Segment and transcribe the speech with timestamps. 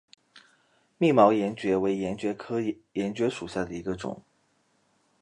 [0.97, 2.59] 密毛岩蕨为岩蕨科
[2.93, 4.23] 岩蕨属下的一个种。